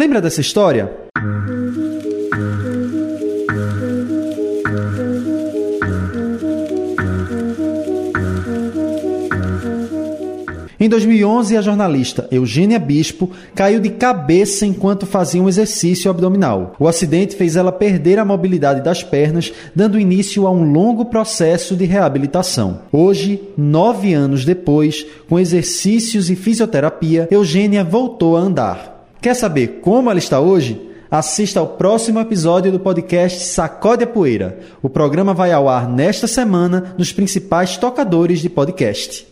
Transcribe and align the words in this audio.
Lembra 0.00 0.18
dessa 0.18 0.40
história? 0.40 0.90
Em 10.80 10.88
2011, 10.88 11.54
a 11.54 11.60
jornalista 11.60 12.26
Eugênia 12.30 12.78
Bispo 12.78 13.30
caiu 13.54 13.78
de 13.78 13.90
cabeça 13.90 14.64
enquanto 14.64 15.04
fazia 15.04 15.42
um 15.42 15.50
exercício 15.50 16.10
abdominal. 16.10 16.74
O 16.80 16.88
acidente 16.88 17.36
fez 17.36 17.54
ela 17.54 17.70
perder 17.70 18.18
a 18.18 18.24
mobilidade 18.24 18.80
das 18.80 19.02
pernas, 19.02 19.52
dando 19.76 20.00
início 20.00 20.46
a 20.46 20.50
um 20.50 20.72
longo 20.72 21.04
processo 21.04 21.76
de 21.76 21.84
reabilitação. 21.84 22.80
Hoje, 22.90 23.38
nove 23.54 24.14
anos 24.14 24.46
depois, 24.46 25.04
com 25.28 25.38
exercícios 25.38 26.30
e 26.30 26.36
fisioterapia, 26.36 27.28
Eugênia 27.30 27.84
voltou 27.84 28.38
a 28.38 28.40
andar. 28.40 28.99
Quer 29.20 29.34
saber 29.34 29.80
como 29.82 30.10
ela 30.10 30.18
está 30.18 30.40
hoje? 30.40 30.80
Assista 31.10 31.60
ao 31.60 31.66
próximo 31.66 32.18
episódio 32.20 32.72
do 32.72 32.80
podcast 32.80 33.44
Sacode 33.44 34.04
a 34.04 34.06
Poeira. 34.06 34.60
O 34.80 34.88
programa 34.88 35.34
vai 35.34 35.52
ao 35.52 35.68
ar 35.68 35.86
nesta 35.86 36.26
semana 36.26 36.94
nos 36.96 37.12
principais 37.12 37.76
tocadores 37.76 38.40
de 38.40 38.48
podcast. 38.48 39.26